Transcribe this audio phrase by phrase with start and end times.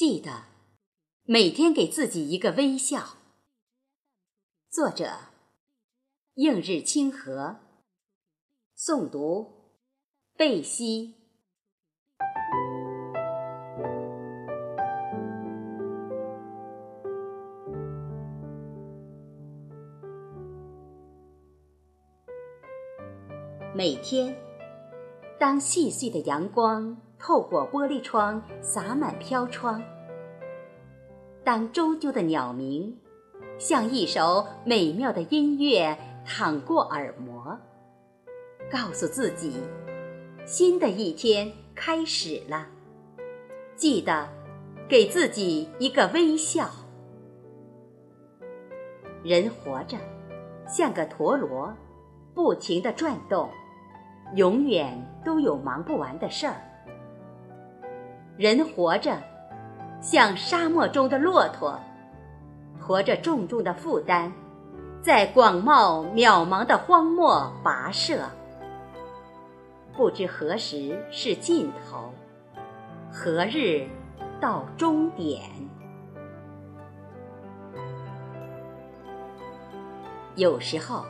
[0.00, 0.44] 记得
[1.24, 3.18] 每天给自己一个微笑。
[4.70, 5.10] 作者：
[6.36, 7.56] 映日清河。
[8.74, 9.74] 诵读：
[10.38, 11.16] 贝西。
[23.74, 24.34] 每天，
[25.38, 27.09] 当细碎的阳光。
[27.20, 29.82] 透过玻璃窗洒满飘窗，
[31.44, 32.96] 当周啾的鸟鸣
[33.58, 37.58] 像一首美妙的音乐淌过耳膜，
[38.70, 39.62] 告诉自己，
[40.46, 42.66] 新的一天开始了。
[43.76, 44.26] 记得
[44.88, 46.70] 给自己一个微笑。
[49.22, 49.98] 人活着
[50.66, 51.70] 像个陀螺，
[52.34, 53.50] 不停地转动，
[54.34, 56.56] 永远都有忙不完的事儿。
[58.40, 59.18] 人活着，
[60.00, 61.78] 像沙漠中的骆驼，
[62.80, 64.32] 驮着重重的负担，
[65.02, 68.22] 在广袤渺茫的荒漠跋涉。
[69.94, 72.14] 不知何时是尽头，
[73.12, 73.86] 何日
[74.40, 75.42] 到终点？
[80.34, 81.04] 有时候，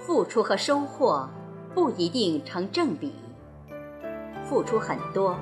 [0.00, 1.30] 付出和收获
[1.76, 3.14] 不一定成正比，
[4.42, 5.36] 付出很多。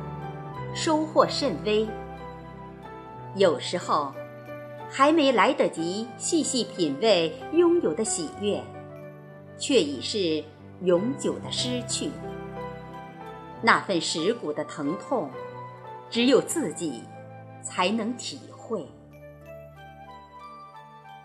[0.77, 1.89] 收获甚微，
[3.35, 4.13] 有时候
[4.91, 8.63] 还没来得及细细品味拥有的喜悦，
[9.57, 10.45] 却已是
[10.83, 12.11] 永久的失去。
[13.63, 15.31] 那份蚀骨的疼痛，
[16.11, 17.03] 只有自己
[17.63, 18.87] 才能体会。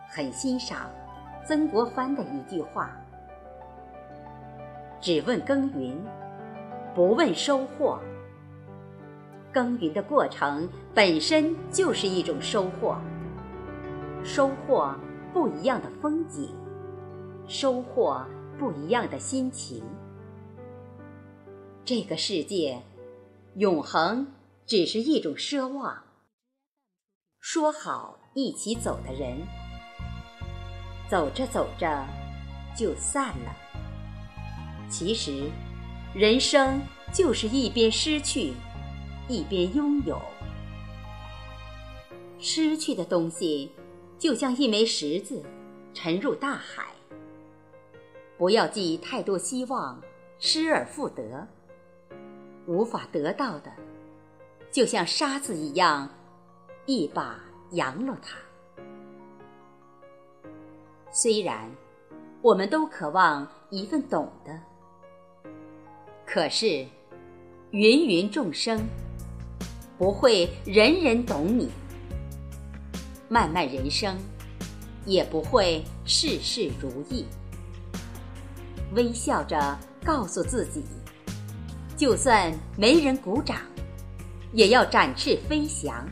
[0.08, 0.90] 很欣赏
[1.46, 2.90] 曾国藩的一句话
[5.02, 6.02] ：“只问耕耘，
[6.96, 8.00] 不问收获。”
[9.52, 12.98] 耕耘的过程本身就是一种收获，
[14.24, 14.96] 收获
[15.34, 16.50] 不一样的风景，
[17.48, 18.26] 收获
[18.58, 19.84] 不一样的心情。
[21.84, 22.82] 这个世界，
[23.56, 24.26] 永恒
[24.66, 26.02] 只是一种奢望。
[27.40, 29.38] 说好一起走的人，
[31.10, 32.06] 走着走着
[32.78, 33.56] 就散了。
[34.90, 35.50] 其实，
[36.14, 36.80] 人生
[37.12, 38.54] 就是一边失去。
[39.28, 40.20] 一边拥有，
[42.40, 43.72] 失去的东西，
[44.18, 45.42] 就像一枚石子，
[45.94, 46.88] 沉入大海。
[48.38, 50.02] 不要寄太多希望，
[50.40, 51.48] 失而复得。
[52.68, 53.72] 无法得到的，
[54.72, 56.10] 就像沙子一样，
[56.86, 57.40] 一把
[57.72, 58.38] 扬了它。
[61.12, 61.70] 虽然
[62.42, 64.60] 我们都渴望一份懂得，
[66.26, 66.86] 可是
[67.72, 68.80] 芸芸众生。
[70.02, 71.70] 不会人人懂你，
[73.30, 74.18] 漫漫人生
[75.06, 77.24] 也不会事事如意。
[78.96, 80.84] 微笑着告诉自己，
[81.96, 83.58] 就算没人鼓掌，
[84.54, 86.04] 也要展翅飞翔；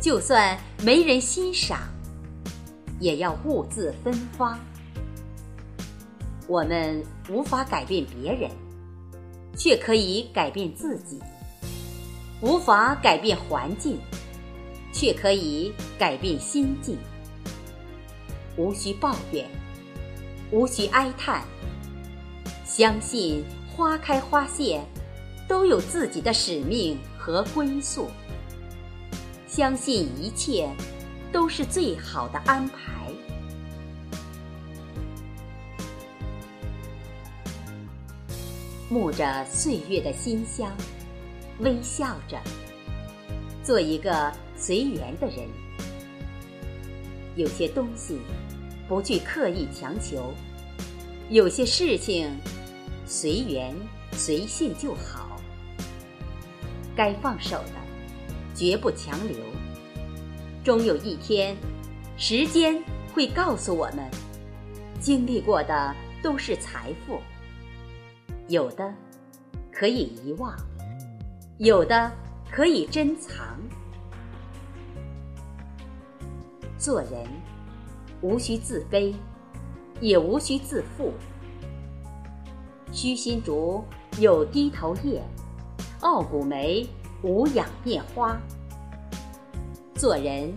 [0.00, 1.80] 就算没人欣赏，
[3.00, 4.56] 也要兀自芬芳。
[6.46, 8.48] 我们无法改变别人，
[9.58, 11.20] 却可以改变自己。
[12.40, 13.98] 无法改变环境，
[14.92, 16.98] 却可以改变心境。
[18.56, 19.48] 无需抱怨，
[20.50, 21.42] 无需哀叹。
[22.64, 23.44] 相信
[23.74, 24.82] 花开花谢
[25.48, 28.08] 都有自己的使命和归宿。
[29.46, 30.68] 相信一切
[31.32, 32.92] 都是最好的安排。
[38.90, 40.70] 沐着岁月的馨香。
[41.60, 42.38] 微笑着，
[43.62, 45.48] 做一个随缘的人。
[47.34, 48.18] 有些东西
[48.88, 50.32] 不去刻意强求，
[51.30, 52.30] 有些事情
[53.06, 53.74] 随缘
[54.12, 55.40] 随性就好。
[56.94, 57.74] 该放手的，
[58.54, 59.36] 绝不强留。
[60.64, 61.56] 终有一天，
[62.16, 62.82] 时间
[63.14, 64.10] 会告诉我们，
[65.00, 67.20] 经历过的都是财富，
[68.48, 68.94] 有的
[69.70, 70.54] 可以遗忘。
[71.58, 72.12] 有的
[72.50, 73.58] 可以珍藏。
[76.76, 77.26] 做人
[78.20, 79.14] 无需自卑，
[80.00, 81.14] 也无需自负。
[82.92, 83.82] 虚心竹
[84.18, 85.22] 有低头叶，
[86.00, 86.86] 傲骨梅
[87.22, 88.38] 无仰面花。
[89.94, 90.54] 做人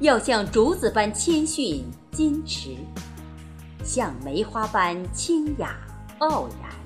[0.00, 2.74] 要像竹子般谦逊矜持，
[3.84, 5.76] 像梅花般清雅
[6.18, 6.79] 傲然。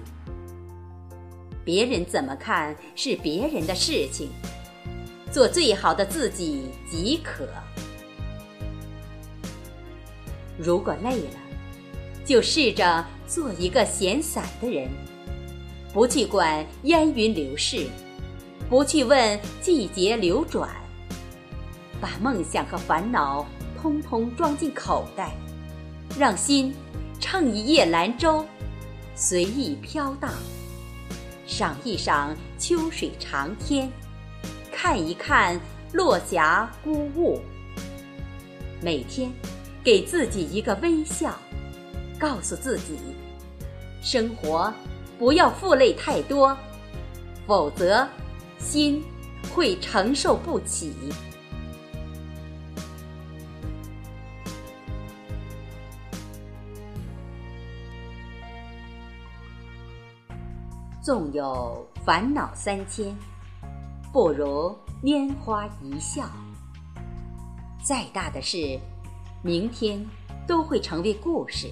[1.64, 4.28] 别人怎么看是别人的事情，
[5.32, 7.48] 做最好的自己即可。
[10.58, 11.40] 如果累了，
[12.24, 14.88] 就试着做一个闲散的人，
[15.92, 17.86] 不去管烟云流逝，
[18.68, 20.70] 不去问季节流转，
[22.00, 23.44] 把梦想和烦恼
[23.80, 25.32] 通通装进口袋，
[26.18, 26.72] 让心
[27.18, 28.46] 乘一叶兰舟，
[29.16, 30.30] 随意飘荡，
[31.56, 33.88] 赏一赏秋水长天。
[34.72, 35.56] 看一看
[35.92, 37.40] 落霞孤鹜，
[38.82, 39.32] 每天
[39.84, 41.38] 给自己一个微笑，
[42.18, 42.98] 告诉自己，
[44.02, 44.74] 生活
[45.16, 46.58] 不要负累太多，
[47.46, 48.04] 否则
[48.58, 49.00] 心
[49.54, 50.92] 会承受不起。
[61.04, 63.14] 纵有烦恼三千。
[64.10, 66.24] 不如拈花一笑。
[67.84, 68.80] 再大的事，
[69.42, 70.02] 明天
[70.48, 71.68] 都会成为故事。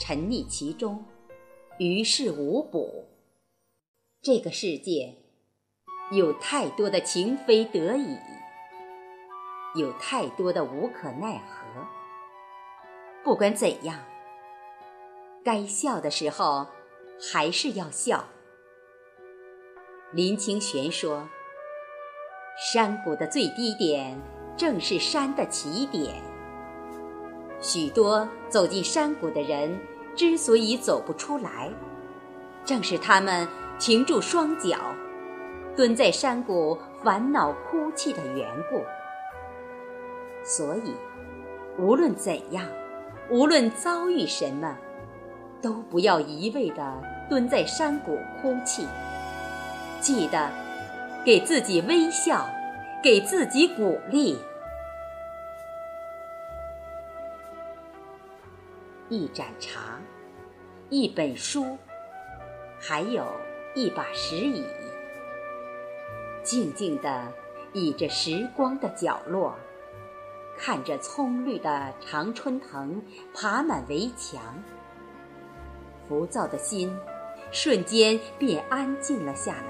[0.00, 1.04] 沉溺其中，
[1.78, 3.04] 于事无补。
[4.22, 5.14] 这个世界
[6.10, 8.16] 有太多的情非得已，
[9.74, 11.86] 有太多的无可奈何。
[13.22, 14.00] 不管怎样，
[15.44, 16.66] 该笑的时候
[17.20, 18.24] 还是要笑。
[20.12, 21.28] 林清玄说
[22.72, 24.18] ：“山谷的最低点，
[24.56, 26.22] 正是山的起点。
[27.60, 29.78] 许多走进山谷的人，
[30.14, 31.70] 之所以走不出来，
[32.64, 33.46] 正是他们
[33.78, 34.78] 停住双脚，
[35.76, 38.82] 蹲在山谷烦恼哭泣的缘故。
[40.44, 40.94] 所以，
[41.78, 42.66] 无论怎样，
[43.28, 44.78] 无论遭遇什么，
[45.62, 48.86] 都不要一味的蹲在山谷哭泣。”
[50.00, 50.50] 记得
[51.24, 52.48] 给自己微笑，
[53.02, 54.38] 给自己鼓励。
[59.08, 59.98] 一盏茶，
[60.90, 61.78] 一本书，
[62.78, 63.24] 还有
[63.74, 64.64] 一把石椅，
[66.42, 67.32] 静静地
[67.72, 69.56] 倚着时光的角落，
[70.58, 73.02] 看着葱绿的常春藤
[73.34, 74.62] 爬满围墙，
[76.08, 76.96] 浮躁的心
[77.50, 79.62] 瞬间便安静了下来。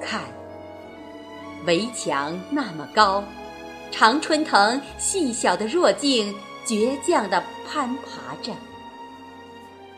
[0.00, 0.22] 看，
[1.66, 3.24] 围墙那么高，
[3.90, 6.34] 常春藤细小的弱茎
[6.66, 8.52] 倔强地攀爬着，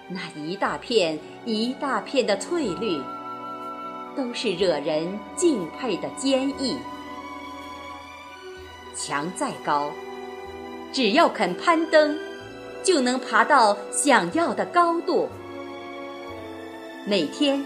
[0.09, 3.03] 那一大片一大片的翠绿，
[4.17, 6.77] 都是惹人敬佩的坚毅。
[8.95, 9.91] 墙再高，
[10.93, 12.17] 只要肯攀登，
[12.87, 15.29] 就能爬到想要的高度。
[17.05, 17.65] 每天，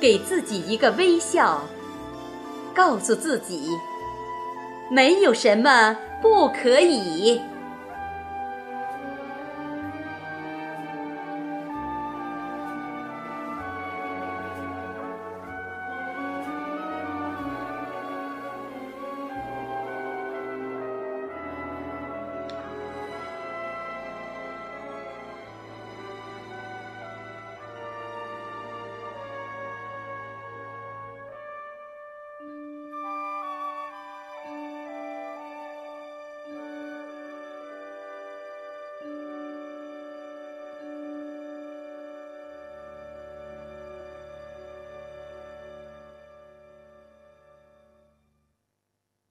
[0.00, 1.62] 给自己一个微笑。
[2.74, 3.68] 告诉自己，
[4.90, 7.40] 没有什么不可以。